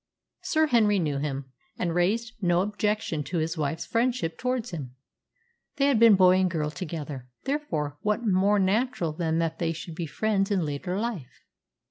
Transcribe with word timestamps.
Sir 0.41 0.65
Henry 0.65 0.97
knew 0.97 1.19
him, 1.19 1.51
and 1.77 1.93
raised 1.93 2.33
no 2.41 2.61
objection 2.61 3.23
to 3.25 3.37
his 3.37 3.55
wife's 3.55 3.85
friendship 3.85 4.35
towards 4.35 4.71
him. 4.71 4.95
They 5.75 5.85
had 5.89 5.99
been 5.99 6.15
boy 6.15 6.39
and 6.39 6.49
girl 6.49 6.71
together; 6.71 7.27
therefore 7.43 7.99
what 8.01 8.25
more 8.25 8.57
natural 8.57 9.13
than 9.13 9.37
that 9.37 9.59
they 9.59 9.73
should 9.73 9.93
be 9.93 10.07
friends 10.07 10.49
in 10.49 10.65
later 10.65 10.99
life? 10.99 11.43